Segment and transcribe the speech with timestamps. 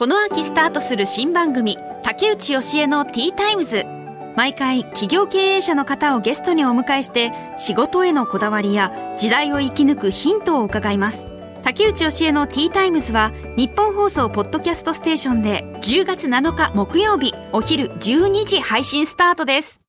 [0.00, 3.84] この秋スタートする新番組竹内由恵のティータイムズ。
[4.34, 11.26] 毎回企業経営者の方をゲストにお迎えして仕事へのこだわりや時代を生き抜くヒントを伺います。
[11.62, 19.80] 竹内由恵のティータイムズはニッポン放送ポッドキャストステーションで10月7日木曜日お昼12時配信スタートです。